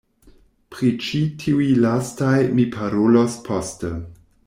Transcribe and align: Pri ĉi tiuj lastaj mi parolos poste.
Pri 0.75 0.89
ĉi 1.09 1.21
tiuj 1.43 1.69
lastaj 1.83 2.35
mi 2.57 2.69
parolos 2.79 3.37
poste. 3.51 3.95